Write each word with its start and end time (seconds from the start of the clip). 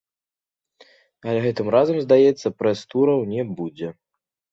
Але 1.27 1.39
гэтым 1.45 1.67
разам, 1.75 1.97
здаецца, 2.05 2.47
прэс-тураў 2.63 3.19
не 3.35 3.43
будзе. 3.61 3.93